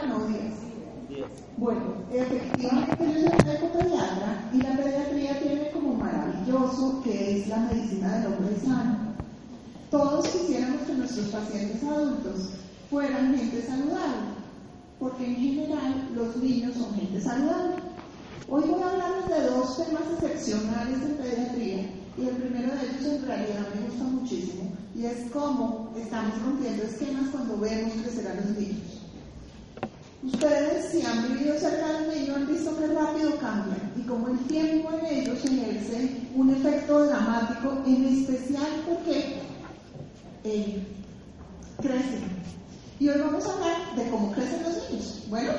[0.00, 0.40] eran o 10?
[1.56, 1.80] Bueno,
[2.12, 8.32] efectivamente yo soy ecopediatra y la pediatría tiene como maravilloso que es la medicina del
[8.32, 8.98] hombre sano.
[9.90, 12.50] Todos quisiéramos que nuestros pacientes adultos
[12.88, 14.34] fueran gente saludable,
[14.98, 17.76] porque en general los niños son gente saludable.
[18.48, 23.14] Hoy voy a hablarles de dos temas excepcionales en pediatría y el primero de ellos
[23.14, 28.34] en realidad me gusta muchísimo y es cómo estamos rompiendo esquemas cuando vemos crecer a
[28.34, 28.89] los niños.
[30.22, 34.38] Ustedes, si han vivido cerca del niño, han visto que rápido cambian y como el
[34.40, 39.38] tiempo en ellos ejerce un efecto dramático, en especial porque
[40.44, 40.86] eh,
[41.80, 42.28] crecen.
[42.98, 45.22] Y hoy vamos a hablar de cómo crecen los niños.
[45.30, 45.52] Bueno,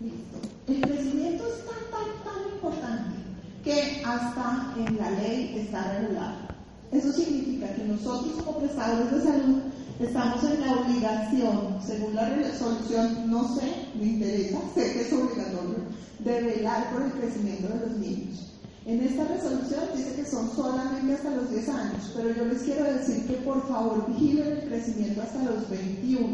[0.00, 0.38] listo.
[0.66, 3.16] El crecimiento es tan, tan, tan importante
[3.64, 6.57] que hasta en la ley está regulado.
[6.90, 9.58] Eso significa que nosotros como prestadores de salud
[10.00, 15.84] estamos en la obligación, según la resolución, no sé, me interesa, sé que es obligatorio,
[16.20, 18.52] de velar por el crecimiento de los niños.
[18.86, 22.84] En esta resolución dice que son solamente hasta los 10 años, pero yo les quiero
[22.84, 26.26] decir que por favor vigilen el crecimiento hasta los 21.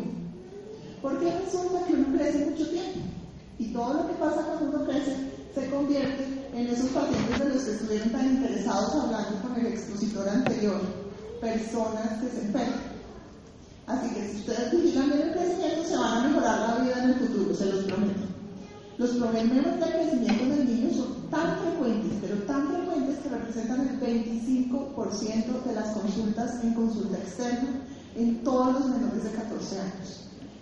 [1.02, 3.00] Porque resulta que uno crece mucho tiempo
[3.58, 5.16] y todo lo que pasa cuando uno crece
[5.52, 10.28] se convierte en esos pacientes de los que estuvieron tan interesados hablando con el expositor
[10.28, 10.80] anterior,
[11.40, 12.94] personas que se enferman.
[13.86, 17.14] Así que si ustedes vigilan el crecimiento, se van a mejorar la vida en el
[17.16, 18.20] futuro, se los prometo.
[18.98, 24.00] Los problemas de crecimiento del niño son tan frecuentes, pero tan frecuentes que representan el
[24.00, 27.68] 25% de las consultas en consulta externa
[28.14, 30.20] en todos los menores de 14 años.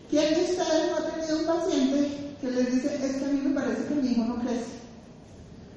[0.08, 3.40] ¿Quién de ustedes no ha tenido un paciente que les dice, es que a mí
[3.44, 4.81] me parece que mi hijo no crece?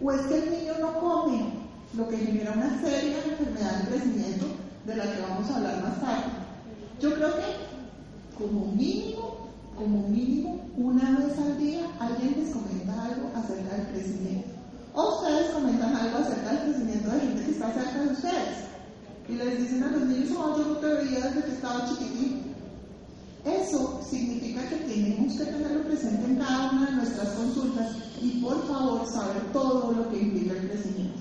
[0.02, 1.66] ¿O es que el niño no come?
[1.96, 4.46] Lo que genera una seria enfermedad de crecimiento
[4.86, 6.32] de la que vamos a hablar más tarde.
[7.00, 7.66] Yo creo que
[8.38, 14.50] como mínimo, como mínimo, una vez al día alguien les comenta algo acerca del crecimiento.
[14.94, 18.58] O ustedes comentan algo acerca del crecimiento de gente que está cerca de ustedes.
[19.30, 22.35] Y les dicen a los niños, oh, yo no te veía desde que estaba chiquitito.
[23.46, 28.68] Eso significa que tenemos que tenerlo presente en cada una de nuestras consultas y por
[28.68, 31.20] favor saber todo lo que implica el crecimiento.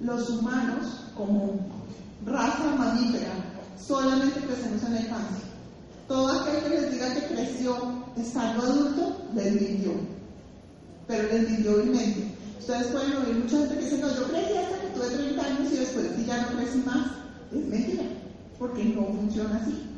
[0.00, 0.86] Los humanos,
[1.16, 1.58] como
[2.24, 3.32] raza mamífera,
[3.84, 5.44] solamente crecemos en la infancia.
[6.06, 7.76] Todo aquel que les diga que creció
[8.16, 9.92] estando adulto, les mintió.
[11.08, 12.32] Pero les mintió obviamente.
[12.60, 15.72] Ustedes pueden oír mucha gente que dice, no, yo crecí hasta que tuve 30 años
[15.72, 17.06] y después si ya no crecí más.
[17.52, 18.04] Es mentira,
[18.56, 19.91] porque no funciona así.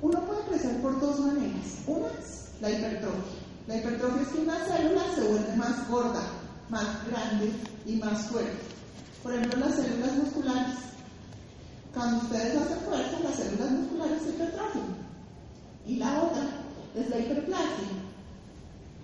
[0.00, 1.78] Uno puede crecer por dos maneras.
[1.86, 3.38] Una es la hipertrofia.
[3.66, 6.22] La hipertrofia es que una célula se vuelve más gorda,
[6.68, 7.52] más grande
[7.84, 8.58] y más fuerte.
[9.22, 10.76] Por ejemplo, las células musculares.
[11.92, 14.96] Cuando ustedes hacen fuerza, las células musculares se hipertrofian.
[15.86, 16.42] Y la otra
[16.94, 17.88] es la hiperplasia,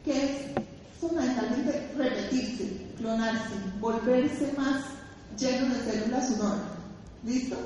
[0.05, 0.65] que es
[1.00, 4.84] fundamentalmente repetirse, clonarse, volverse más
[5.38, 6.56] lleno de células humor.
[7.25, 7.56] ¿Listo?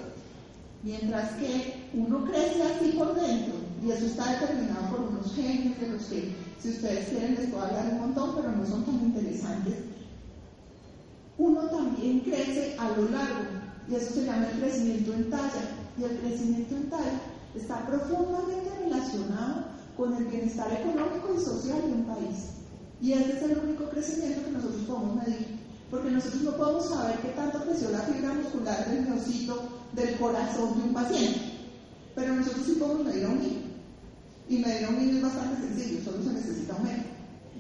[0.83, 5.89] Mientras que uno crece así por dentro, y eso está determinado por unos genes de
[5.89, 9.75] los que, si ustedes quieren, les puedo hablar un montón, pero no son tan interesantes.
[11.37, 13.45] Uno también crece a lo largo,
[13.89, 15.77] y eso se llama el crecimiento en talla.
[15.99, 17.21] Y el crecimiento en talla
[17.57, 19.65] está profundamente relacionado
[19.97, 22.51] con el bienestar económico y social de un país.
[23.01, 25.59] Y ese es el único crecimiento que nosotros podemos medir.
[25.91, 30.79] Porque nosotros no podemos saber qué tanto creció la fibra muscular del miocito del corazón
[30.79, 31.41] de un paciente.
[32.15, 33.63] Pero nosotros sí podemos medir a un niño.
[34.49, 37.09] Y medir a un niño es bastante sencillo, solo se necesita un médico.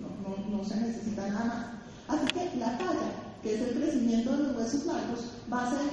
[0.00, 1.66] No, no, no se necesita nada más.
[2.08, 3.12] Así que la talla,
[3.42, 5.20] que es el crecimiento de los huesos largos,
[5.52, 5.90] va a ser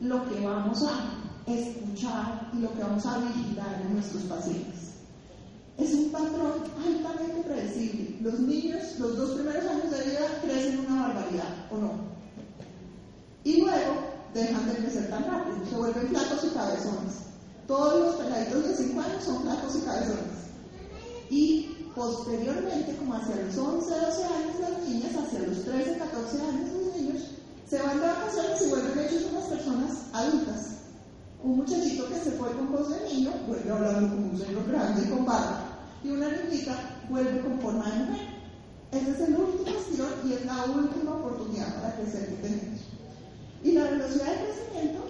[0.00, 4.86] lo que vamos a escuchar y lo que vamos a vigilar en nuestros pacientes.
[5.78, 8.16] Es un patrón altamente predecible.
[8.20, 11.90] Los niños, los dos primeros años de vida, crecen una barbaridad, ¿o no?
[13.44, 17.12] Y luego dejan de crecer tan rápido, se vuelven flacos y cabezones.
[17.66, 20.36] Todos los peladitos de 5 años son flacos y cabezones.
[21.30, 26.70] Y posteriormente, como hacia los 11, 12 años las niñas, hacia los 13, 14 años
[26.72, 27.22] los niños,
[27.68, 30.76] se van de vacaciones y vuelven hechos unas personas adultas.
[31.42, 35.02] Un muchachito que se fue con voz de niño vuelve hablando como un señor grande
[35.02, 35.62] y con barba.
[36.04, 36.76] Y una niñita
[37.08, 38.28] vuelve con forma de mujer.
[38.92, 42.75] Esa es el último estirón y es la última oportunidad para crecer que tenemos.
[43.66, 45.00] Y la velocidad de crecimiento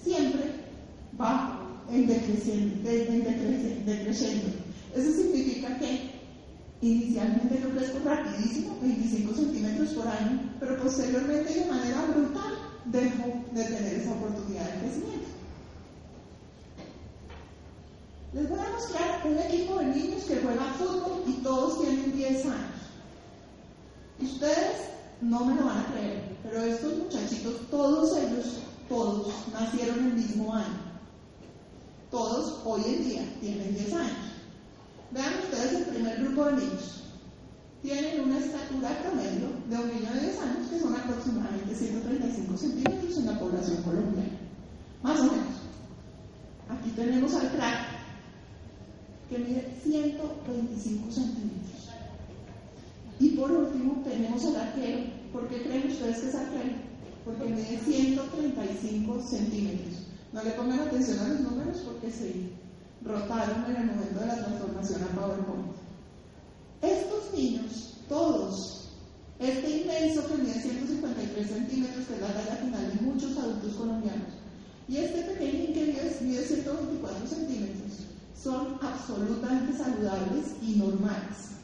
[0.00, 0.44] siempre
[1.20, 2.88] va en decreciendo.
[2.88, 4.46] En decreciendo.
[4.94, 6.12] Eso significa que
[6.80, 12.54] inicialmente yo crezco rapidísimo, 25 centímetros por año, pero posteriormente de manera brutal
[12.84, 15.26] dejo de tener esa oportunidad de crecimiento.
[18.32, 22.46] Les voy a mostrar un equipo de niños que juega fútbol y todos tienen 10
[22.46, 22.76] años.
[24.20, 24.86] Ustedes
[25.20, 28.46] no me lo van a creer, pero estos muchachitos, todos ellos,
[28.88, 30.86] todos nacieron el mismo año.
[32.10, 34.26] Todos hoy en día tienen 10 años.
[35.10, 37.02] Vean ustedes el primer grupo de niños.
[37.82, 43.18] Tienen una estatura promedio de un niño de 10 años, que son aproximadamente 135 centímetros
[43.18, 44.38] en la población colombiana.
[45.02, 45.56] Más o menos.
[46.68, 47.78] Aquí tenemos al crack,
[49.30, 51.88] que mide 125 centímetros.
[53.20, 55.00] Y por último tenemos al arquero.
[55.32, 56.85] ¿Por qué creen ustedes que es arquero?
[57.26, 59.94] Porque mide 135 centímetros.
[60.32, 62.50] No le pongan atención a los números porque se
[63.04, 65.72] rotaron en el momento de la transformación a PowerPoint.
[66.82, 68.90] Estos niños, todos,
[69.40, 74.32] este inmenso que mide 153 centímetros, que es la talla final de muchos adultos colombianos,
[74.88, 77.92] y este pequeño que mide 124 centímetros,
[78.40, 81.56] son absolutamente saludables y normales.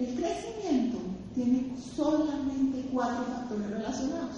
[0.00, 0.98] El crecimiento
[1.34, 4.36] tiene solamente cuatro factores relacionados.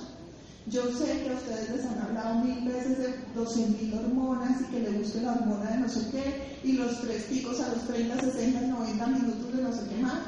[0.67, 4.81] Yo sé que a ustedes les han hablado mil veces de 200.000 hormonas y que
[4.81, 8.21] le guste la hormona de no sé qué, y los tres picos a los 30,
[8.21, 10.21] 60 y 90 minutos de no sé qué más.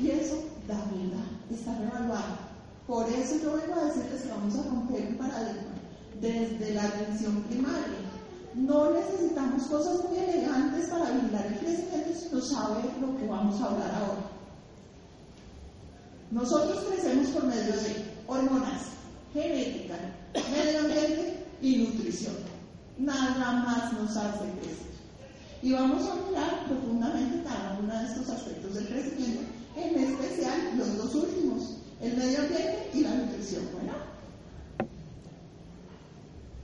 [0.00, 0.36] Y eso
[0.68, 2.52] da vida, está revaluado.
[2.86, 5.72] Por eso yo vengo a decirles que vamos a romper el paradigma
[6.20, 8.12] desde la atención primaria
[8.54, 13.60] no necesitamos cosas muy elegantes para vigilar el crecimiento si no sabe lo que vamos
[13.60, 14.31] a hablar ahora.
[16.32, 18.84] Nosotros crecemos por medio de hormonas,
[19.34, 19.96] genética,
[20.50, 22.34] medio ambiente y nutrición.
[22.96, 24.92] Nada más nos hace crecer.
[25.60, 29.42] Y vamos a mirar profundamente cada uno de estos aspectos del crecimiento,
[29.76, 33.64] en especial los dos últimos, el medio ambiente y la nutrición.
[33.74, 33.92] Bueno,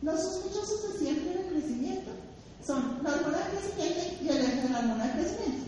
[0.00, 2.10] los sospechosos de siempre del crecimiento
[2.66, 5.67] son la hormona de crecimiento y el eje de la hormona de crecimiento.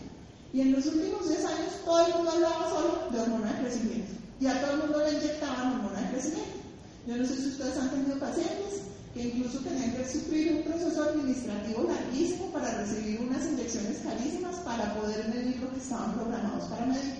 [0.53, 4.11] Y en los últimos 10 años todo el mundo hablaba solo de hormona de crecimiento.
[4.39, 6.59] Y a todo el mundo le inyectaban hormona de crecimiento.
[7.07, 8.81] Yo no sé si ustedes han tenido pacientes
[9.13, 14.93] que incluso tenían que sufrir un proceso administrativo larguísimo para recibir unas inyecciones carísimas para
[14.95, 17.15] poder medir lo que estaban programados para medir.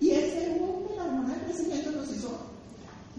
[0.00, 2.38] Y ese boom de la hormona de crecimiento nos hizo,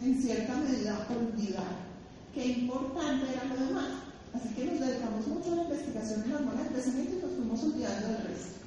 [0.02, 1.92] en cierta medida, olvidar
[2.34, 3.90] qué importante era lo demás.
[4.34, 7.32] Así que nos dedicamos mucho a la investigación en la hormona de crecimiento y nos
[7.32, 8.61] fuimos olvidando del resto.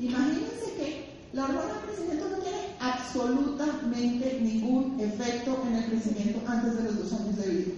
[0.00, 6.76] Imagínense que la hormona de crecimiento no tiene absolutamente ningún efecto en el crecimiento antes
[6.76, 7.72] de los dos años de vida.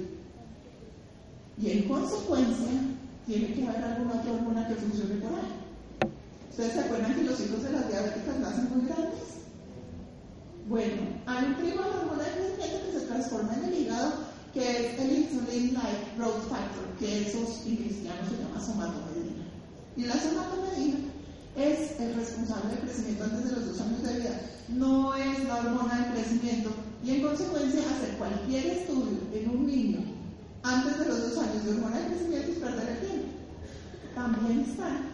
[1.59, 2.71] Y en consecuencia,
[3.27, 6.13] tiene que haber alguna otra hormona que funcione por ahí.
[6.51, 9.43] ¿Ustedes se acuerdan que los hijos de las diabéticas nacen muy grandes?
[10.69, 14.33] Bueno, hay un primo de la hormona de crecimiento que se transforma en el hígado
[14.55, 19.49] que es el insulin-like growth factor, que esos en cristiano se llama somatomedina.
[19.97, 20.99] Y la somatomedina
[21.57, 25.57] es el responsable del crecimiento antes de los dos años de vida, no es la
[25.57, 26.71] hormona del crecimiento,
[27.05, 30.01] y en consecuencia hacer cualquier estudio en un niño
[30.63, 33.29] antes de los dos años de hormona de crecimiento es perder el tiempo.
[34.15, 35.13] También están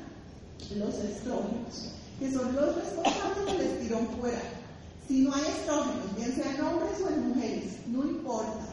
[0.76, 4.42] los estrógenos, que son los responsables del estirón fuera.
[5.06, 8.68] Si no hay estrógenos, bien sean hombres o en mujeres, no importa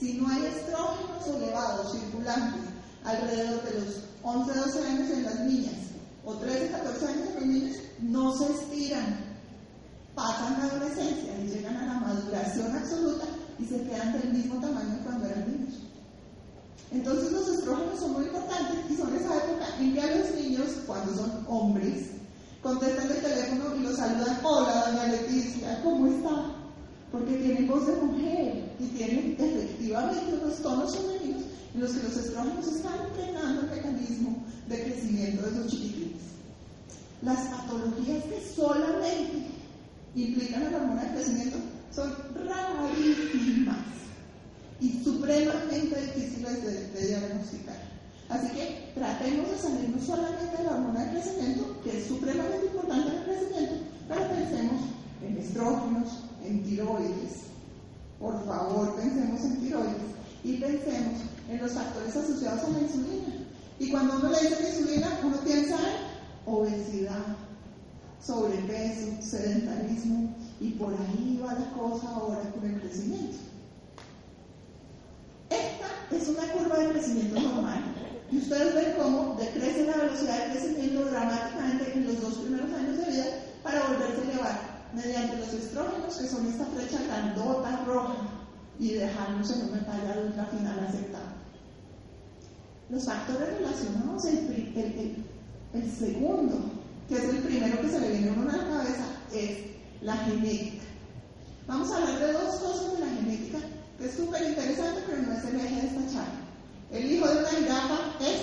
[0.00, 2.62] si no hay estrógenos elevados circulantes
[3.04, 5.89] alrededor de los 11, 12 años en las niñas
[6.30, 9.30] o 13, 14 años en los niños, no se estiran.
[10.14, 13.24] Pasan la adolescencia y llegan a la maduración absoluta
[13.58, 15.74] y se quedan del mismo tamaño cuando eran niños.
[16.92, 20.66] Entonces los estrógenos son muy importantes y son esa época en que a los niños,
[20.86, 22.10] cuando son hombres,
[22.62, 26.60] contestan el teléfono y los saludan, hola doña Leticia, ¿cómo está?
[27.10, 31.42] porque tienen voz de mujer y tienen efectivamente unos tonos femeninos
[31.74, 36.09] en los que los estrógenos están entrenando el mecanismo de crecimiento de esos chiquitines.
[37.22, 39.46] Las patologías que solamente
[40.14, 41.58] implican la hormona de crecimiento
[41.94, 43.76] son rarísimas
[44.80, 47.76] y supremamente difíciles de, de diagnosticar.
[48.30, 53.08] Así que tratemos de salirnos solamente de la hormona de crecimiento, que es supremamente importante
[53.08, 53.74] en el crecimiento,
[54.08, 54.82] pero pensemos
[55.26, 56.08] en estrógenos,
[56.44, 57.50] en tiroides.
[58.18, 60.10] Por favor, pensemos en tiroides
[60.44, 63.34] y pensemos en los factores asociados a la insulina.
[63.78, 66.09] Y cuando uno le dice insulina, uno piensa en
[66.46, 67.36] obesidad,
[68.24, 73.38] sobrepeso, sedentarismo, y por ahí va la cosa ahora con el crecimiento.
[75.48, 77.82] Esta es una curva de crecimiento normal.
[78.30, 82.98] Y ustedes ven cómo decrece la velocidad de crecimiento dramáticamente en los dos primeros años
[82.98, 83.24] de vida
[83.62, 84.60] para volverse a elevar
[84.94, 88.16] mediante los estrógenos, que son esta flecha grandota roja,
[88.78, 91.34] y dejarnos en una talla ultra final aceptable.
[92.88, 95.24] Los factores relacionados, el, el
[95.98, 96.70] segundo,
[97.08, 99.58] que es el primero que se le viene a uno la cabeza, es
[100.02, 100.84] la genética.
[101.66, 103.58] Vamos a hablar de dos cosas de la genética,
[103.98, 106.40] que es súper interesante, pero no es el eje de esta charla.
[106.90, 108.40] El hijo de una jirafa es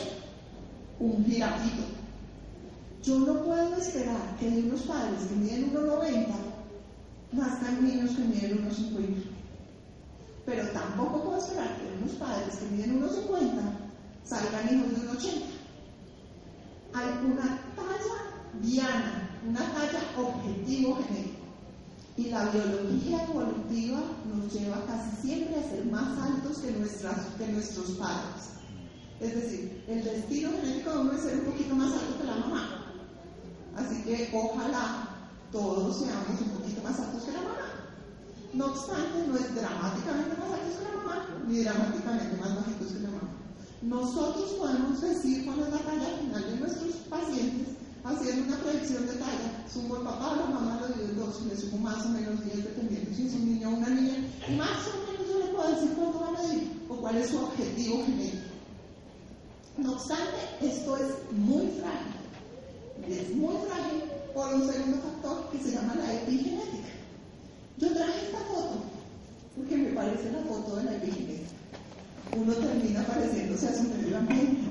[1.00, 1.84] un jirafito.
[3.04, 6.28] Yo no puedo esperar que de unos padres que miden 1,90
[7.34, 9.24] nazcan niños que miden 1,50.
[10.46, 13.60] Pero tampoco puedo esperar que de unos padres que miden 1,50
[14.24, 15.57] salgan hijos de 1,80.
[16.98, 18.18] Hay una talla
[18.60, 21.46] diana, una talla objetivo genético.
[22.18, 27.92] Y la biología evolutiva nos lleva casi siempre a ser más altos que, que nuestros
[28.00, 28.50] padres.
[29.20, 32.36] Es decir, el destino genético de uno es ser un poquito más alto que la
[32.38, 32.94] mamá.
[33.76, 35.10] Así que ojalá
[35.52, 37.58] todos seamos un poquito más altos que la mamá.
[38.54, 43.00] No obstante, no es dramáticamente más altos que la mamá, ni dramáticamente más bajitos que
[43.02, 43.47] la mamá.
[43.82, 49.14] Nosotros podemos decir cuál es la talla final de nuestros pacientes haciendo una predicción de
[49.14, 49.66] talla.
[49.72, 53.16] Sumo el papá, la mamá lo dio dos, le sumo más o menos 10 dependiendo
[53.16, 54.18] si es un niño o una niña.
[54.48, 57.30] Y más o menos yo le puedo decir cuánto va a medir o cuál es
[57.30, 58.48] su objetivo genético.
[59.78, 62.18] No obstante, esto es muy frágil.
[63.08, 64.04] Es muy frágil
[64.34, 66.90] por un segundo factor que se llama la epigenética.
[67.78, 68.82] Yo traje esta foto
[69.56, 71.47] porque me parece la foto de la epigenética.
[72.36, 74.68] Uno termina pareciéndose a su medio ambiente.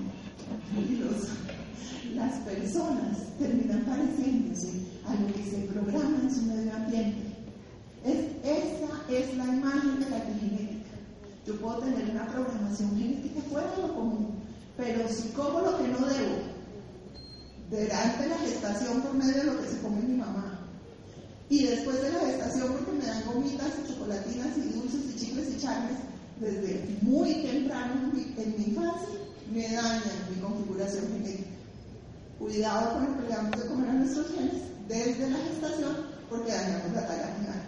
[0.77, 4.69] Y las personas terminan pareciéndose
[5.07, 7.23] a lo que se programa en su medio ambiente.
[8.05, 10.91] Es, esa es la imagen de la epigenética.
[11.47, 14.35] Yo puedo tener una programación genética fuera de lo común,
[14.77, 16.37] pero si como lo que no debo,
[17.71, 20.61] durante la gestación por medio de lo que se come mi mamá,
[21.49, 25.55] y después de la gestación porque me dan gomitas y chocolatinas y dulces y chicles
[25.57, 25.99] y charles,
[26.41, 29.19] desde muy temprano en mi infancia,
[29.53, 30.03] me dañan
[30.35, 31.51] mi configuración genética.
[32.39, 35.97] Cuidado con lo que le damos de comer a nuestros genes desde la gestación
[36.29, 37.63] porque dañamos la talla final.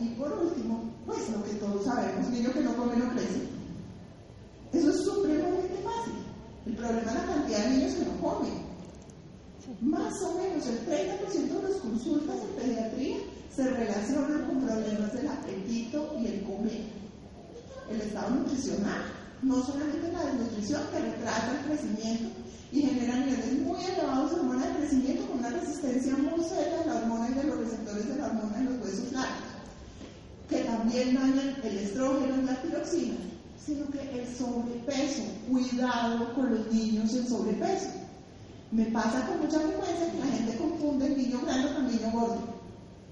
[0.00, 3.48] Y por último, pues lo que todos sabemos, niño que no come no crece.
[4.72, 6.14] Eso es supremamente fácil.
[6.66, 8.67] El problema es la cantidad de niños que no comen.
[9.82, 13.16] Más o menos el 30% de las consultas en pediatría
[13.54, 16.84] se relacionan con problemas del apetito y el comer.
[17.90, 19.02] El estado nutricional,
[19.42, 22.28] no solamente la desnutrición que retrasa el crecimiento
[22.72, 26.86] y genera niveles muy elevados de hormona de crecimiento con una resistencia muy seria de
[26.86, 29.44] la hormona y de los receptores de la hormona en los huesos largos,
[30.48, 33.16] que también dañan el estrógeno y la tiroxina,
[33.64, 37.97] sino que el sobrepeso, cuidado con los niños en sobrepeso.
[38.70, 42.10] Me pasa con mucha frecuencia que la gente confunde el niño grande con el niño
[42.12, 42.38] gordo.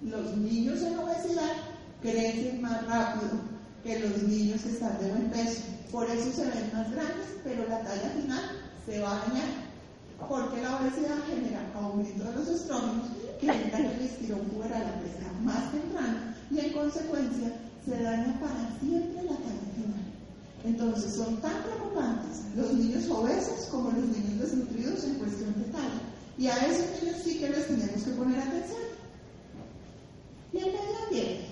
[0.03, 1.53] Los niños en obesidad
[2.03, 3.31] crecen más rápido
[3.83, 5.63] que los niños que están de buen peso.
[5.91, 8.51] Por eso se ven más grandes, pero la talla final
[8.85, 9.49] se va a dañar.
[10.29, 13.07] Porque la obesidad genera aumento de los estrógenos
[13.41, 16.19] que genera el estirón puberal a pesar más temprano
[16.51, 17.53] y en consecuencia
[17.85, 19.96] se daña para siempre la talla final.
[20.67, 26.03] Entonces son tan preocupantes los niños obesos como los niños desnutridos en cuestión de talla.
[26.37, 28.81] Y a esos niños sí que les tenemos que poner atención.
[30.53, 31.47] Y el medio ambiente.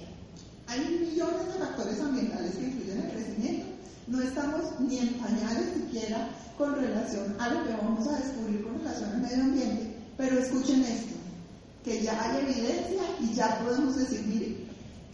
[0.67, 3.67] Hay millones de factores ambientales que influyen en el crecimiento.
[4.09, 6.29] No estamos ni en pañales siquiera
[6.59, 9.95] con relación a lo que vamos a descubrir con relación al medio ambiente.
[10.17, 11.15] Pero escuchen esto,
[11.85, 14.27] que ya hay evidencia y ya podemos decir,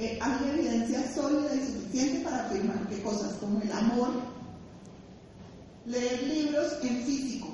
[0.01, 4.09] eh, hay evidencia sólida y suficiente para afirmar que cosas como el amor,
[5.85, 7.49] leer libros en físico,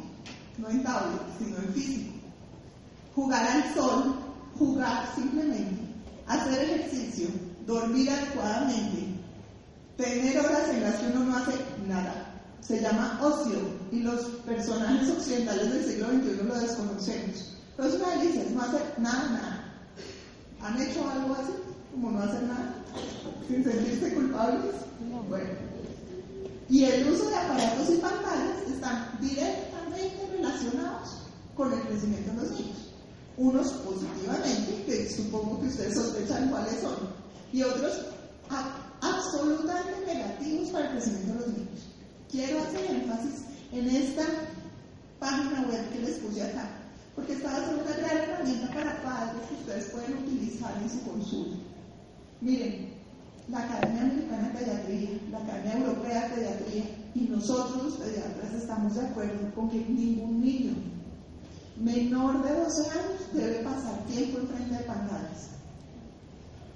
[0.57, 2.13] no en tablet, sino en físico,
[3.17, 4.15] jugar al sol,
[4.57, 5.83] jugar simplemente,
[6.29, 7.27] hacer ejercicio,
[7.67, 9.09] dormir adecuadamente,
[9.97, 11.53] tener horas en las que uno no hace
[11.89, 12.33] nada.
[12.61, 13.59] Se llama ocio
[13.91, 17.57] y los personajes occidentales del siglo XXI lo desconocemos.
[17.77, 19.65] Los nadie no hacer nada, nada.
[20.61, 21.53] ¿Han hecho algo así?
[21.97, 22.75] Como no hacer nada,
[23.49, 24.75] sin sentirse culpables.
[25.29, 25.49] Bueno,
[26.69, 31.23] y el uso de aparatos y pantallas están directamente relacionados
[31.55, 32.93] con el crecimiento de los niños.
[33.39, 36.97] Unos positivamente, que supongo que ustedes sospechan cuáles son,
[37.53, 37.93] y otros
[39.01, 41.81] absolutamente negativos para el crecimiento de los niños.
[42.31, 44.25] Quiero hacer énfasis en esta
[45.19, 46.69] página web que les puse acá,
[47.15, 50.91] porque esta va a ser una gran herramienta para padres que ustedes pueden utilizar en
[50.91, 51.66] su consulta.
[52.41, 52.91] Miren,
[53.49, 58.95] la Academia Americana de Pediatría, la Academia Europea de Pediatría y nosotros los pediatras estamos
[58.95, 60.75] de acuerdo con que ningún niño
[61.81, 65.51] menor de 12 años debe pasar tiempo en frente de pantallas.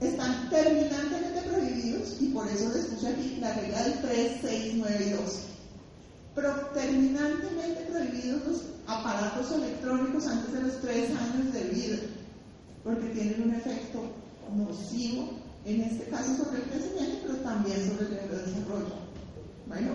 [0.01, 5.07] están terminantemente prohibidos y por eso les puse aquí la regla del 3, 6, 9
[5.07, 5.41] y 12.
[6.35, 11.97] Pero terminantemente prohibidos los aparatos electrónicos antes de los 3 años de vida,
[12.83, 14.01] porque tienen un efecto
[14.57, 18.95] nocivo, en este caso sobre el crecimiento, pero también sobre el desarrollo.
[19.67, 19.93] Bueno,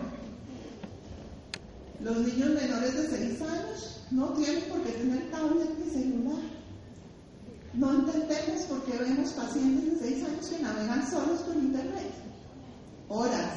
[2.02, 6.44] los niños menores de 6 años no tienen por qué tener tablet ni celular.
[7.74, 12.12] No entendemos por qué vemos pacientes de 6 años que navegan solos por internet.
[13.10, 13.52] Horas.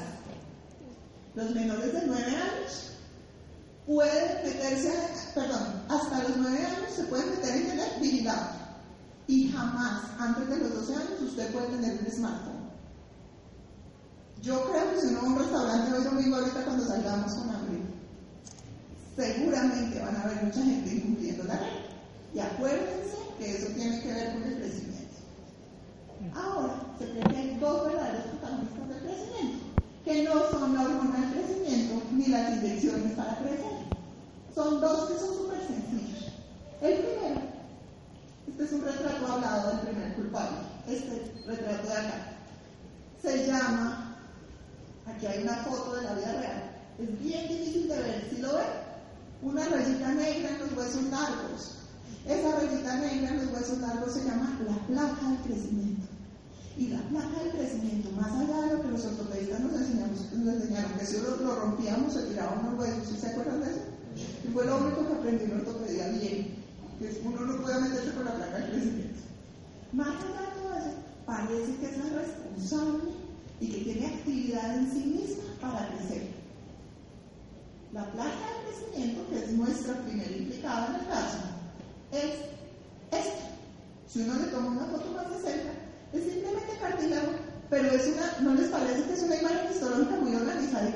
[1.34, 2.92] Los menores de 9 años
[3.86, 4.92] pueden meterse,
[5.34, 8.57] perdón, hasta los 9 años se pueden meter en internet vigilado.
[9.28, 12.68] Y jamás, antes de los 12 años, usted puede tener un smartphone.
[14.42, 17.78] Yo creo que si uno va un restaurante hoy domingo, ahorita cuando salgamos con hambre,
[19.14, 21.87] seguramente van a haber mucha gente incumpliendo la ley.
[22.35, 25.16] Y acuérdense que eso tiene que ver con el crecimiento.
[26.35, 29.66] Ahora, se cree que hay dos verdaderos protagonistas del crecimiento,
[30.04, 33.88] que no son la hormona del crecimiento ni las inyecciones para crecer.
[34.54, 36.32] Son dos que son súper sencillos.
[36.80, 37.57] El primero,
[38.58, 42.32] este es un retrato hablado del primer culpable, este retrato de acá,
[43.22, 44.16] se llama,
[45.06, 46.62] aquí hay una foto de la vida real,
[46.98, 48.66] es bien difícil de ver, si lo ven,
[49.42, 51.74] una rayita negra en los huesos largos,
[52.26, 56.08] esa rayita negra en los huesos largos se llama la placa del crecimiento.
[56.76, 61.06] Y la placa del crecimiento, más allá de lo que los ortopedistas nos, enseñaron, que
[61.06, 63.80] si lo, rompíamos se tiraban los huesos, ¿sí se acuerdan de eso?
[64.44, 66.57] Y fue lo único que aprendí en ortopedia bien,
[66.99, 69.21] que uno no puede meterse con la placa del crecimiento.
[69.93, 73.12] Más allá de todo eso, parece que es la responsable
[73.61, 76.28] y que tiene actividad en sí misma para crecer.
[77.93, 81.38] La placa del crecimiento, que es nuestra primera implicada en el caso,
[82.12, 82.35] es
[83.12, 83.45] esto.
[84.09, 85.71] Si uno le toma una foto más de cerca,
[86.12, 87.33] es simplemente cartílago,
[87.71, 90.90] pero es una, ¿no les parece que es una imagen histológica muy organizada?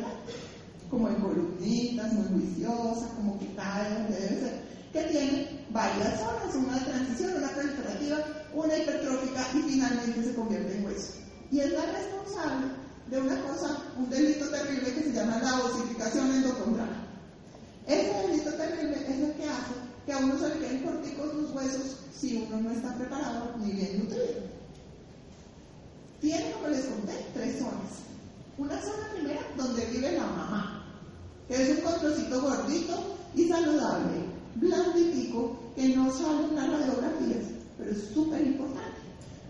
[0.91, 6.55] Como en columnitas, muy juiciosa, como que cae donde debe ser, que tiene varias zonas,
[6.55, 8.19] una transición, una proliferativa,
[8.55, 11.15] una hipertrófica y finalmente se convierte en hueso.
[11.51, 12.67] Y es la responsable
[13.11, 16.89] de una cosa, un delito terrible que se llama la osificación endocondral.
[17.87, 19.75] Ese delito terrible es el que hace
[20.07, 23.73] que a uno se le queden corticos los huesos si uno no está preparado ni
[23.73, 24.63] bien nutrido.
[26.21, 28.03] Tiene, como les conté, tres zonas.
[28.59, 30.85] Una zona primera donde vive la mamá,
[31.49, 37.45] que es un controlcito gordito y saludable, blanditico, que no sale en las radiografías,
[37.79, 39.01] pero es súper importante,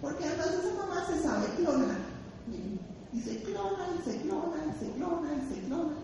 [0.00, 2.12] porque además esa mamá se sabe clonar.
[3.12, 5.94] Y se clona, y se clona, se clona, y se clona.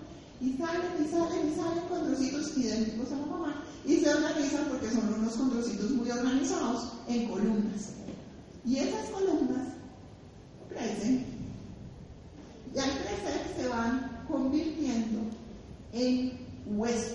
[0.41, 4.91] Y salen, y salen, y salen condrocitos idénticos a la mamá y se organizan porque
[4.91, 7.93] son unos condrocitos muy organizados en columnas.
[8.67, 9.69] Y esas columnas
[10.69, 11.25] crecen
[12.75, 15.21] y al crecer se van convirtiendo
[15.95, 17.15] en hueso.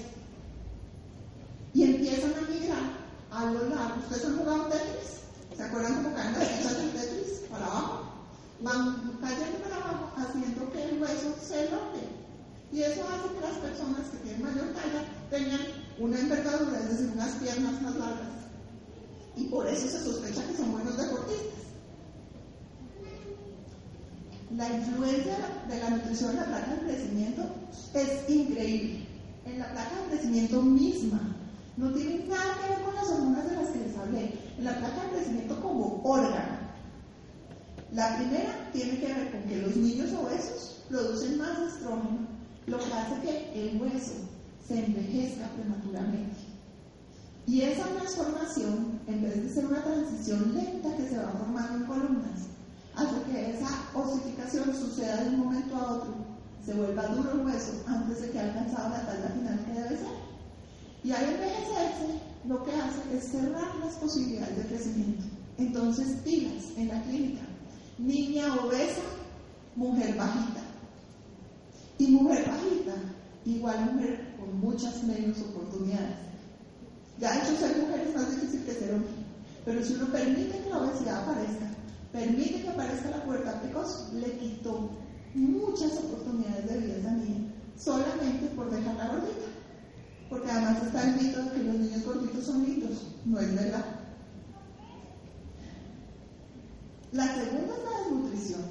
[1.74, 4.00] Y empiezan a migrar a lo largo.
[4.02, 5.22] ¿Ustedes han jugado Tetris?
[5.58, 7.30] ¿Se acuerdan cómo caen las fichas del Tetris?
[7.50, 8.04] Para abajo.
[8.62, 12.08] Van cayendo para abajo haciendo que el hueso se logre.
[12.72, 15.62] Y eso hace que las personas que tienen mayor talla tengan
[16.00, 18.34] una envergadura, es decir, unas piernas más largas.
[19.36, 21.64] Y por eso se sospecha que son buenos deportistas.
[24.56, 27.44] La influencia de la nutrición en la placa de crecimiento
[27.96, 29.08] es increíble.
[29.46, 31.36] En la placa de crecimiento misma
[31.78, 34.40] no tiene nada que ver con las hormonas de las que les hablé.
[34.58, 36.64] En la placa de crecimiento como órgano.
[37.92, 42.28] La primera tiene que ver con que los niños obesos producen más estrógeno,
[42.68, 44.14] lo que hace que el hueso
[44.68, 46.38] se envejezca prematuramente.
[47.46, 51.86] Y esa transformación, en vez de ser una transición lenta que se va formando en
[51.86, 52.48] columnas,
[52.96, 56.14] hace que esa osificación suceda de un momento a otro,
[56.66, 59.98] se vuelva duro el hueso antes de que haya alcanzado la talla final que debe
[59.98, 60.23] ser.
[61.04, 65.24] Y al envejecerse, lo que hace es cerrar las posibilidades de crecimiento.
[65.58, 67.42] Entonces, pilas en la clínica.
[67.98, 69.02] Niña obesa,
[69.76, 70.62] mujer bajita.
[71.98, 72.94] Y mujer bajita,
[73.46, 76.18] igual mujer con muchas menos oportunidades.
[77.20, 79.12] Ya hecho ser mujer es más difícil que ser hombre,
[79.66, 81.68] pero si uno permite que la obesidad aparezca,
[82.12, 84.90] permite que aparezca la puerta precoz, le quitó
[85.36, 89.46] muchas oportunidades de vida a esa niña, solamente por dejarla gordita.
[90.34, 93.86] Porque además está el mito de que los niños gorditos son mitos, no es verdad.
[97.12, 98.62] La segunda es la desnutrición,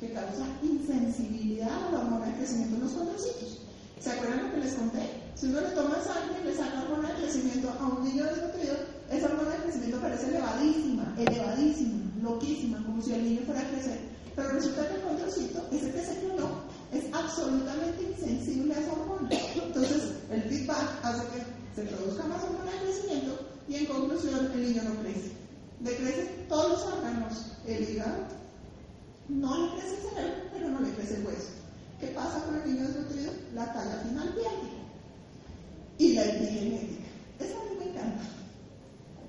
[0.00, 3.58] que causa insensibilidad a la hormona de crecimiento en los condrocitos.
[4.00, 5.10] ¿Se acuerdan lo que les conté?
[5.34, 8.76] Si uno le toma sangre y le saca hormona de crecimiento a un niño desnutrido,
[9.10, 12.00] esa hormona de crecimiento parece elevadísima, elevadísima.
[12.22, 14.00] loquísima, como si el niño fuera a crecer.
[14.34, 19.28] Pero resulta que el controlcito, ese que se clonó, es absolutamente insensible a esa hormona.
[19.54, 24.62] Entonces, el feedback hace que se produzca más hormona de crecimiento y en conclusión el
[24.62, 25.32] niño no crece.
[25.82, 28.24] Le crecen todos los órganos, el hígado,
[29.28, 31.48] no le crece el cerebro, pero no le crece el hueso.
[32.00, 33.32] ¿Qué pasa con el niño desnutrido?
[33.54, 34.70] La talla final pierde.
[35.98, 37.08] Y la epigenética.
[37.38, 38.22] Eso a mí me encanta.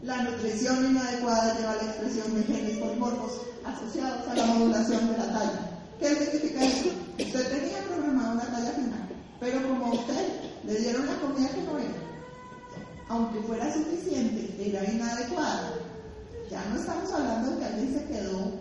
[0.04, 5.18] La nutrición inadecuada lleva a la expresión de genes polimorfos asociados a la modulación de
[5.18, 5.70] la talla.
[6.00, 6.90] ¿Qué significa eso?
[7.22, 9.08] Usted tenía programada una talla final,
[9.40, 10.28] pero como a usted
[10.66, 11.94] le dieron la comida que no era,
[13.10, 15.74] aunque fuera suficiente, era inadecuada.
[16.50, 18.52] Ya no estamos hablando de que alguien se quedó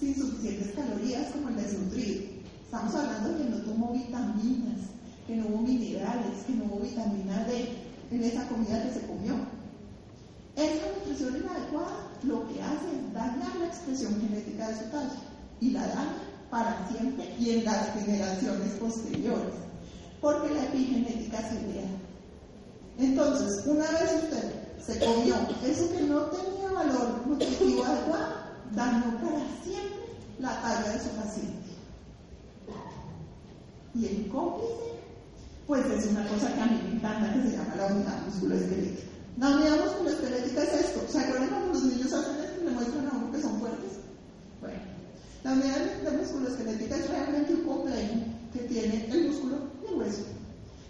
[0.00, 2.24] sin suficientes calorías como el desnutrido.
[2.64, 4.80] Estamos hablando de que no tomó vitaminas,
[5.26, 7.68] que no hubo minerales, que no hubo vitamina D
[8.10, 9.34] en esa comida que se comió.
[10.56, 15.20] Esta nutrición inadecuada lo que hace es dañar la expresión genética de su talla
[15.60, 19.54] y la daña para siempre y en las generaciones posteriores,
[20.20, 21.88] porque la epigenética se vea.
[22.96, 24.52] Entonces, una vez usted
[24.86, 25.34] se comió
[25.66, 28.34] eso que no tenía valor nutritivo adecuado,
[28.72, 29.98] dañó para siempre
[30.38, 31.70] la talla de su paciente.
[33.96, 34.94] Y el cómplice,
[35.66, 39.08] pues es una cosa que a mí me encanta que se llama la unidad musculoesquelética.
[39.38, 41.00] La unidad musculoesquelética es esto.
[41.08, 43.90] ¿Se acuerdan cuando los niños hacen esto y le muestran a uno que son fuertes?
[44.60, 44.93] Bueno,
[45.44, 48.14] la unidad musculoesquelética es realmente un complejo
[48.50, 50.22] que tiene el músculo y el hueso.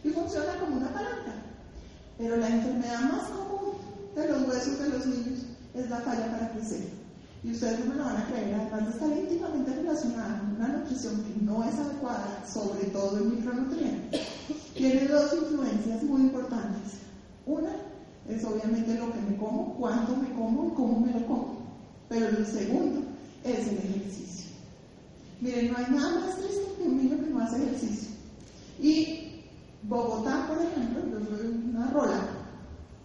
[0.04, 1.32] Y funciona como una palanca.
[2.16, 3.74] Pero la enfermedad más común
[4.14, 5.40] de los huesos de los niños
[5.74, 6.88] es la falla para crecer.
[7.42, 10.68] Y ustedes no me lo van a creer, además de estar íntimamente relacionada con una
[10.68, 14.20] nutrición que no es adecuada, sobre todo el micronutriente,
[14.74, 17.00] tiene dos influencias muy importantes.
[17.44, 17.70] Una
[18.28, 21.58] es obviamente lo que me como, cuánto me como y cómo me lo como.
[22.08, 23.02] Pero el segundo
[23.42, 24.33] es el ejercicio.
[25.44, 28.08] Miren, no hay nada más triste que un niño que no hace ejercicio.
[28.80, 29.42] Y
[29.82, 32.28] Bogotá, por ejemplo, yo soy una rola,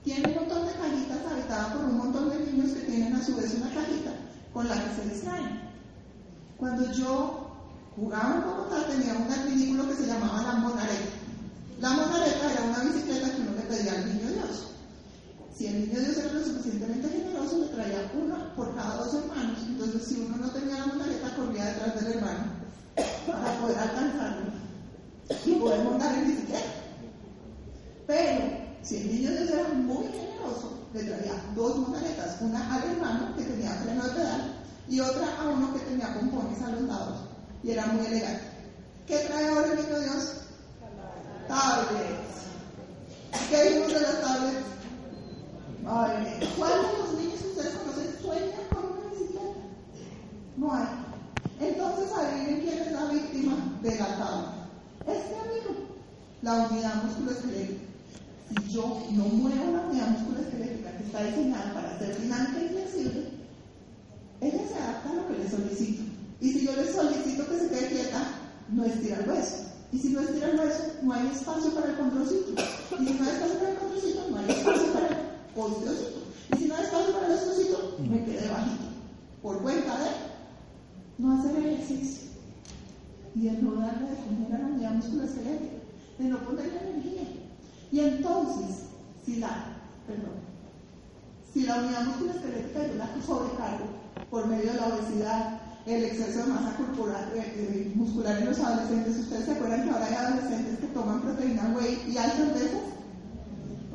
[0.06, 3.36] tiene un montón de cajitas habitadas por un montón de niños que tienen a su
[3.36, 4.12] vez una cajita
[4.54, 5.60] con la que se distraen.
[6.56, 7.52] Cuando yo
[7.98, 11.12] jugaba en Bogotá tenía un artículo que se llamaba la monareta.
[11.82, 14.68] La monareta era una bicicleta que uno le pedía al niño Dios.
[15.60, 19.60] Si el niño Dios era lo suficientemente generoso, le traía una por cada dos hermanos.
[19.68, 22.44] Entonces, si uno no tenía la monareta, corría detrás del hermano
[23.28, 24.54] para poder alcanzarlo
[25.46, 26.72] y poder montar en bicicleta.
[28.08, 28.46] Pero,
[28.84, 33.44] si el niño Dios era muy generoso, le traía dos monaretas, una al hermano que
[33.44, 34.54] tenía freno de pedal
[34.88, 37.18] y otra a uno que tenía pompones a los lados
[37.64, 38.46] y era muy elegante.
[39.06, 40.36] ¿Qué trae ahora el niño Dios?
[41.50, 42.48] Tablets.
[43.50, 44.79] ¿Qué dijimos de las tablets?
[45.92, 49.58] Ay, ¿Cuál de los niños que ustedes conocen sueña con una bicicleta?
[50.56, 50.86] No hay.
[51.60, 54.54] Entonces, adivinen quién es la víctima de la tabla.
[55.08, 55.88] Este amigo,
[56.44, 57.82] la unidad musculoesquelética.
[58.50, 63.30] Si yo no muevo la unidad musculoesquelética que está diseñada para ser dinámica y flexible,
[64.42, 66.04] ella se adapta a lo que le solicito.
[66.40, 68.28] Y si yo le solicito que se quede quieta,
[68.70, 69.56] no estira el hueso.
[69.92, 72.62] Y si no estira el hueso, no hay espacio para el controlcito.
[73.00, 75.19] Y si no hay espacio para el controlcito, no hay espacio para el
[75.66, 76.20] osteocito.
[76.54, 78.86] Y si no hay espacio para el osteocito, me quedé bajito.
[79.42, 80.10] Por cuenta de
[81.18, 82.30] no hacer ejercicio.
[83.36, 85.78] Y de no darle de comer a la unidad musculoesquelética.
[86.18, 87.24] De no ponerle energía.
[87.92, 88.84] Y entonces,
[89.26, 90.40] si la, perdón,
[91.54, 93.86] si la unidad musculoesquelética yo la sobrecargo
[94.30, 98.60] por medio de la obesidad, el exceso de masa corporal, eh, eh, muscular en los
[98.60, 102.66] adolescentes, ¿ustedes se acuerdan que ahora hay adolescentes que toman proteína whey y altas de
[102.66, 102.82] esas?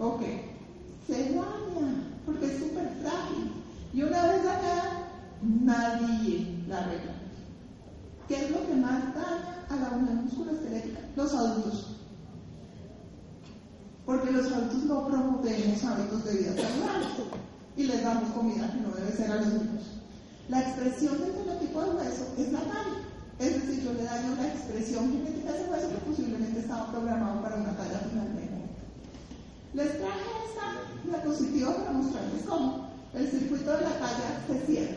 [0.00, 0.22] Ok,
[1.06, 1.44] se daña
[2.26, 3.52] porque es súper frágil.
[3.92, 5.08] Y una vez acá,
[5.42, 7.12] nadie la arregla.
[8.28, 11.00] ¿Qué es lo que más daña a la unidad musculoesquelética?
[11.16, 11.94] Los adultos
[14.06, 17.08] porque los adultos no promovemos hábitos de vida saludables
[17.76, 19.82] y les damos comida que no debe ser a los niños.
[20.48, 23.00] La expresión del fenotipo del hueso es la talla,
[23.38, 27.42] es decir, yo le daño la expresión genética de ese hueso que posiblemente estaba programado
[27.42, 28.43] para una talla finalmente.
[29.74, 34.94] Les traje esta diapositiva para mostrarles cómo el circuito de la talla se cierra.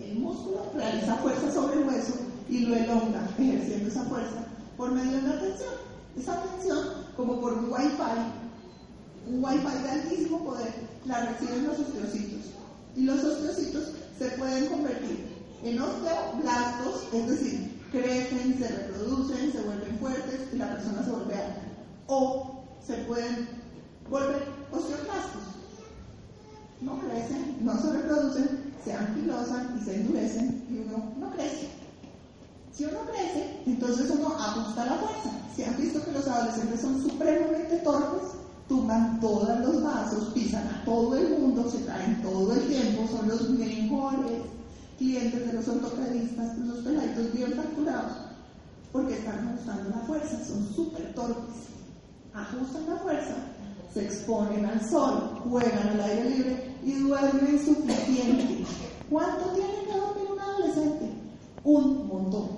[0.00, 2.14] El músculo realiza fuerza sobre el hueso
[2.48, 4.46] y lo elonga, ejerciendo esa fuerza
[4.78, 5.74] por medio de la tensión.
[6.16, 6.78] Esa tensión
[7.14, 8.32] como por un wifi,
[9.28, 10.72] un wifi de altísimo poder,
[11.04, 12.52] la reciben los osteocitos.
[12.96, 13.84] Y los osteocitos
[14.18, 15.26] se pueden convertir
[15.62, 21.34] en osteoblastos, es decir, crecen, se reproducen, se vuelven fuertes y la persona se vuelve
[21.34, 21.62] alta.
[22.06, 23.48] O se pueden
[24.08, 25.42] volver osteoclastos.
[26.80, 31.68] No crecen, no se reproducen, se anquilosan y se endurecen y uno no crece.
[32.72, 35.30] Si uno crece, entonces uno ajusta la fuerza.
[35.54, 38.30] Si han visto que los adolescentes son supremamente torpes,
[38.68, 43.28] tumban todos los vasos, pisan a todo el mundo, se caen todo el tiempo, son
[43.28, 44.42] los mejores
[44.96, 48.12] clientes de los ortopedistas, los peladitos bien facturados,
[48.92, 51.79] porque están ajustando la fuerza, son súper torpes.
[52.34, 53.34] Ajustan la fuerza,
[53.92, 58.64] se exponen al sol, juegan al aire libre y duermen suficiente.
[59.10, 61.10] ¿Cuánto tiene que dormir un adolescente?
[61.64, 62.48] Un montón.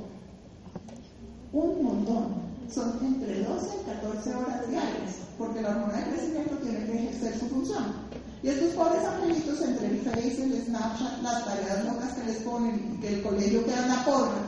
[1.53, 2.43] Un montón.
[2.71, 7.39] Son entre 12 y 14 horas diarias, porque la hormona de crecimiento tiene que ejercer
[7.39, 7.85] su función.
[8.43, 12.95] Y estos pobres angelitos entre el Face, el Snapchat, las tareas locas que les ponen
[12.95, 14.39] y que el colegio queda en la porra,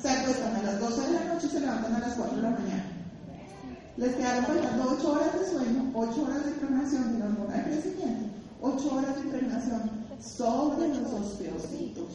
[0.00, 2.42] se acuestan a las 12 de la noche y se levantan a las 4 de
[2.42, 2.91] la mañana.
[3.98, 7.62] Les quedaron faltando 8 horas de sueño, 8 horas de impregnación de la hormona de
[7.64, 8.24] crecimiento,
[8.62, 12.08] 8 horas de impregnación sobre los osteocitos.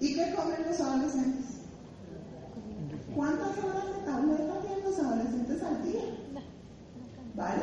[0.00, 1.46] ¿Y qué comen los adolescentes?
[3.14, 6.02] ¿Cuántas horas de tableta tienen los adolescentes al día?
[7.36, 7.62] ¿Vale?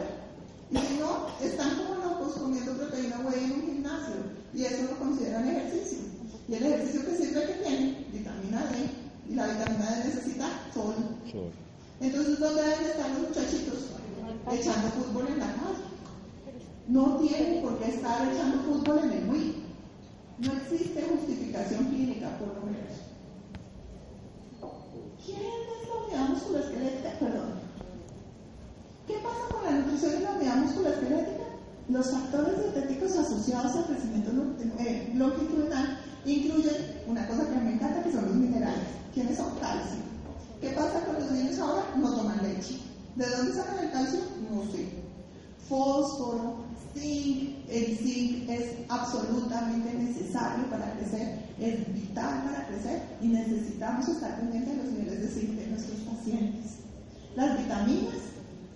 [0.71, 4.15] Y si no, están como locos comiendo proteína whey en un gimnasio
[4.53, 5.97] y eso lo consideran ejercicio.
[6.47, 8.89] Y el ejercicio que sirve que tiene vitamina D
[9.29, 10.95] y la vitamina D necesita sol.
[12.01, 13.79] Entonces, ¿dónde deben estar los muchachitos?
[14.51, 15.89] Echando fútbol en la calle.
[16.88, 19.55] No tienen por qué estar echando fútbol en el Wii.
[20.39, 22.95] No existe justificación clínica por lo menos.
[25.25, 27.09] ¿Quién es la unidad musculoesquelética?
[27.19, 27.59] Perdón.
[29.05, 31.43] ¿Qué pasa con la nutrición y la unidad musculoesquelética?
[31.89, 34.31] Los factores dietéticos asociados al crecimiento
[34.79, 38.88] eh, longitudinal incluyen una cosa que me encanta que son los minerales.
[39.13, 39.49] ¿Quiénes son?
[39.59, 39.99] Calcio.
[40.62, 41.85] ¿Qué pasa con los niños ahora?
[42.59, 44.19] ¿De dónde sacan el calcio?
[44.51, 44.85] No sé.
[45.69, 46.57] Fósforo,
[46.93, 47.55] zinc.
[47.69, 54.75] El zinc es absolutamente necesario para crecer, es vital para crecer y necesitamos estar pendientes
[54.75, 56.71] de los niveles de zinc de nuestros pacientes.
[57.35, 58.15] Las vitaminas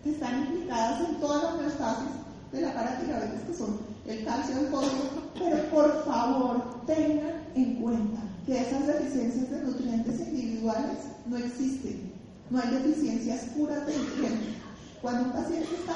[0.04, 2.12] que están implicadas en todas las homeostasis
[2.54, 8.22] de la paratiroides, que son el calcio, el fósforo, pero por favor tengan en cuenta
[8.46, 12.13] que esas deficiencias de nutrientes individuales no existen.
[12.50, 13.94] No hay deficiencias puras de.
[15.02, 15.96] Cuando un paciente está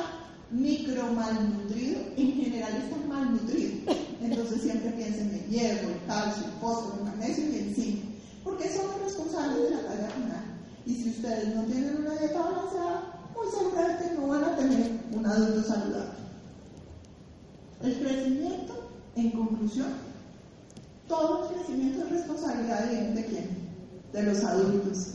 [0.51, 3.93] micro malnutrido, en general está malnutrido.
[4.21, 8.03] Entonces siempre piensen en hierro, el calcio, el fósforo, el magnesio y el zinc,
[8.43, 10.43] porque son los responsables de la talla final.
[10.85, 15.25] Y si ustedes no tienen una dieta balanceada, muy seguramente no van a tener un
[15.25, 16.17] adulto saludable.
[17.83, 19.93] El crecimiento, en conclusión,
[21.07, 23.49] todo crecimiento es responsabilidad de, quién?
[24.11, 25.13] De los adultos.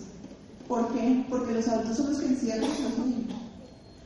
[0.72, 1.26] ¿Por qué?
[1.28, 3.36] Porque los adultos son los que encierran a los niños.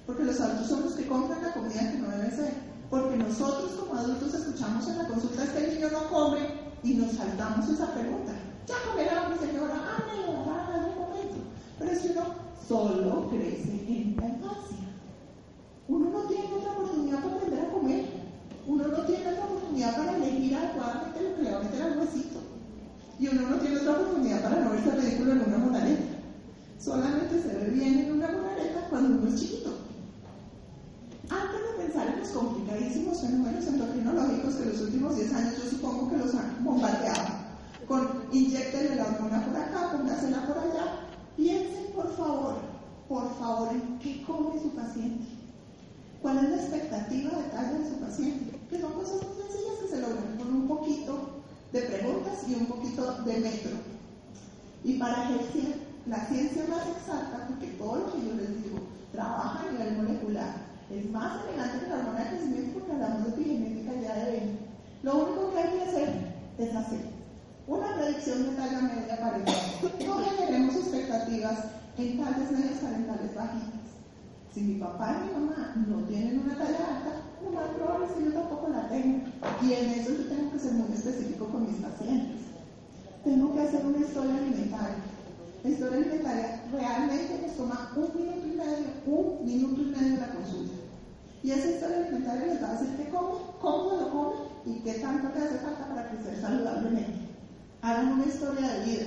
[0.04, 2.54] Porque los adultos son los que compran la comida que no debe ser.
[2.90, 6.40] Porque nosotros como adultos escuchamos en la consulta el niño no come
[6.82, 8.32] y nos saltamos esa pregunta.
[8.66, 11.36] Ya comerá mi señora, ah, me lo dará en algún momento.
[11.78, 12.22] Pero si uno
[12.66, 14.90] solo crece en la infancia.
[15.86, 18.04] Uno no tiene otra oportunidad para aprender a comer.
[18.66, 21.98] Uno no tiene otra oportunidad para elegir adecuadamente lo que le va a meter al
[22.00, 22.40] huesito.
[23.20, 26.05] Y uno no tiene otra oportunidad para no verse ridículo en una monareta.
[26.86, 29.70] Solamente se ve bien en una monareta cuando uno es chiquito.
[31.28, 36.10] Antes de pensar en los complicadísimos fenómenos endocrinológicos que los últimos 10 años yo supongo
[36.10, 37.26] que los han bombardeado,
[37.88, 41.00] con inyectenle la hormona por acá, póngasela por allá,
[41.36, 42.54] piensen por favor,
[43.08, 45.26] por favor, en qué come su paciente.
[46.22, 48.60] ¿Cuál es la expectativa de talla de su paciente?
[48.70, 51.18] Que son cosas muy sencillas que se logran con un poquito
[51.72, 53.72] de preguntas y un poquito de metro.
[54.84, 58.78] Y para ejercer la ciencia más exacta, porque todo lo que yo les digo
[59.12, 60.54] trabaja a nivel molecular,
[60.90, 64.58] es más elegante que la hormona de crecimiento porque hablamos de epigenética ya de 20.
[65.02, 66.08] Lo único que hay que hacer
[66.58, 67.00] es hacer
[67.66, 69.56] una predicción de talla media parental.
[70.06, 71.58] No generemos expectativas
[71.98, 73.86] en tallas medias parentales bajitas.
[74.54, 78.12] Si mi papá y mi mamá no tienen una talla alta, lo más probable es
[78.12, 79.26] que yo tampoco la tenga.
[79.62, 82.42] Y en eso yo tengo que ser muy específico con mis pacientes.
[83.24, 85.15] Tengo que hacer una historia alimentaria.
[85.62, 90.32] La historia alimentaria realmente nos toma un minuto y medio, un minuto y medio la
[90.32, 90.74] consulta.
[91.42, 94.34] Y esa historia alimentaria les va a decir qué come, cómo lo come
[94.66, 97.26] y qué tanto le hace falta para crecer saludablemente.
[97.82, 99.06] Hagan una historia de vida.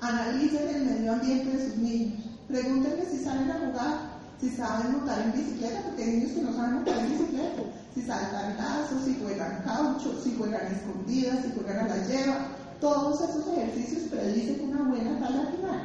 [0.00, 2.20] Analicen el medio ambiente de sus niños.
[2.46, 6.52] Pregúntenle si salen a jugar, si saben montar en bicicleta, porque hay niños que no
[6.52, 7.62] saben montar en bicicleta,
[7.94, 12.36] si saltan lazos, si juegan caucho, si juegan escondidas, si juegan a la lleva.
[12.80, 15.80] Todos esos ejercicios predicen una buena talla final.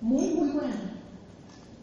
[0.00, 0.92] Muy, muy buena.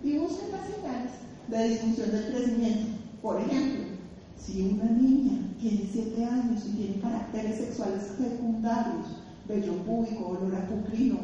[0.03, 1.11] Y busquen las señales
[1.47, 2.97] de disfunción del crecimiento.
[3.21, 3.89] Por ejemplo,
[4.37, 9.05] Si una niña tiene 7 años y tiene caracteres sexuales secundarios,
[9.47, 11.17] vello púbico, olor apocrino,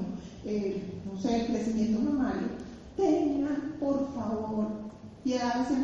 [0.44, 2.50] eh, no sé, crecimiento mamario,
[2.98, 4.68] tengan por favor
[5.24, 5.76] piedad ese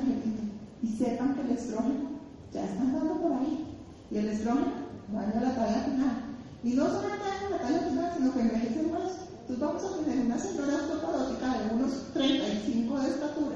[0.83, 2.11] y sepan que el estrógeno
[2.53, 3.65] ya está andando por ahí.
[4.11, 4.71] Y el estrógeno
[5.11, 6.30] daña la talla final.
[6.63, 9.11] Y no solamente la talla final, sino que envejece más.
[9.41, 13.55] Entonces vamos a tener una señora osteoparótica de unos 35 de estatura.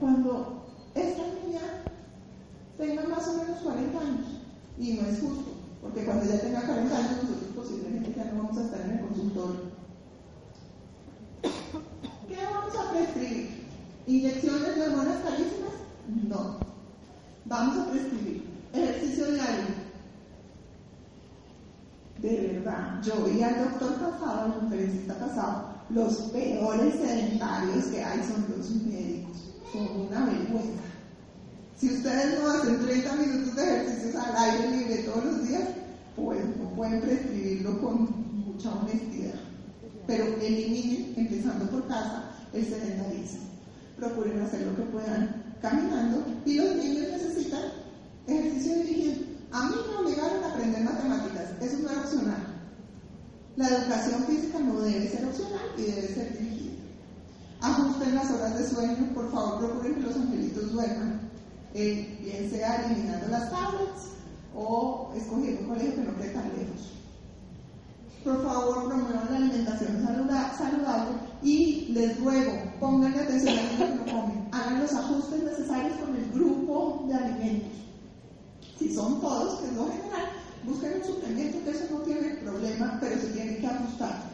[0.00, 1.60] Cuando esta niña
[2.76, 4.26] tenga más o menos 40 años,
[4.78, 8.58] y no es justo, porque cuando ella tenga 40 años nosotros posiblemente ya no vamos
[8.58, 9.60] a estar en el consultorio.
[12.28, 13.62] ¿Qué vamos a prescribir?
[14.08, 15.74] ¿Inyecciones de hormonas carísimas?
[16.28, 16.56] No.
[17.44, 19.81] Vamos a prescribir ejercicio diario.
[22.22, 28.20] De verdad, yo vi al doctor pasado, al conferencista pasado, los peores sedentarios que hay
[28.22, 29.36] son los médicos.
[29.72, 30.82] Son una vergüenza.
[31.76, 35.64] Si ustedes no hacen 30 minutos de ejercicios al aire libre todos los días,
[36.14, 39.40] pues no pueden prescribirlo con mucha honestidad.
[40.06, 43.40] Pero eliminen, empezando por casa, el sedentarismo.
[43.96, 47.62] Procuren hacer lo que puedan caminando y los niños necesitan
[48.28, 49.31] ejercicio dirigido.
[49.52, 52.42] A mí me obligaron a aprender matemáticas, eso no es opcional.
[53.56, 56.72] La educación física no debe ser opcional y debe ser dirigida.
[57.60, 61.20] Ajusten las horas de sueño, por favor procuren que los angelitos duerman,
[61.74, 64.12] eh, bien sea eliminando las tablets
[64.56, 66.92] o escogiendo un colegio que no quede tan lejos.
[68.24, 70.02] Por favor, promuevan la alimentación
[70.56, 75.98] saludable y les ruego, pongan atención a lo que no comen, hagan los ajustes necesarios
[75.98, 77.81] con el grupo de alimentos.
[78.82, 80.26] Si son todos, que es lo general,
[80.64, 84.24] busquen un suplemento, que eso no tiene problema, pero se tiene que ajustar.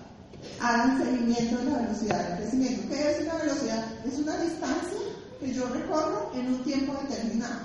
[0.58, 2.88] Hagan seguimiento de la velocidad del crecimiento.
[2.88, 3.84] ¿Qué es una velocidad?
[4.06, 4.98] Es una distancia
[5.38, 7.60] que yo recorro en un tiempo determinado.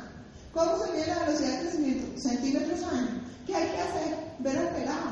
[0.54, 2.22] ¿Cómo se mide la velocidad de crecimiento?
[2.22, 3.22] Centímetros año.
[3.48, 4.18] ¿Qué hay que hacer?
[4.40, 5.10] Ver al pelado,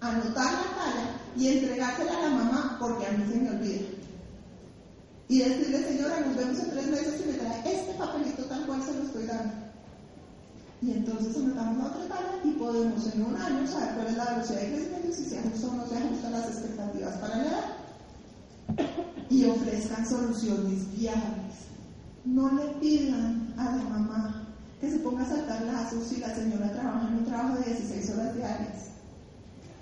[0.00, 3.86] anotar la talla y entregársela a la mamá porque a mí se me olvida.
[5.28, 8.82] Y decirle, señora, nos vemos en tres meses y me trae este papelito tal cual
[8.82, 9.63] se lo estoy dando.
[10.84, 14.24] Y entonces anotamos la otra talla y podemos en un año saber cuál es la
[14.32, 17.64] velocidad de crecimiento si se ajusta o no se ajusta las expectativas para la edad.
[19.30, 21.54] Y ofrezcan soluciones viables.
[22.26, 24.46] No le pidan a la mamá
[24.80, 28.10] que se ponga a saltar lazos si la señora trabaja en un trabajo de 16
[28.10, 28.94] horas diarias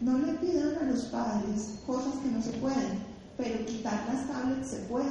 [0.02, 2.98] no le pidan a los padres cosas que no se pueden,
[3.36, 5.06] pero quitar las tablets se puede,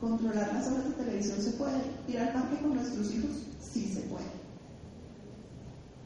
[0.00, 3.30] controlar las horas de televisión se puede, ir al parque con nuestros hijos
[3.60, 4.45] sí se puede.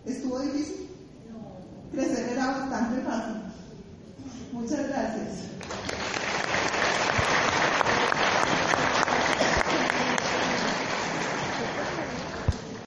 [0.06, 0.88] ¿Estuvo difícil?
[1.30, 1.92] No.
[1.92, 3.34] Crecer era bastante fácil.
[4.52, 5.50] Muchas gracias.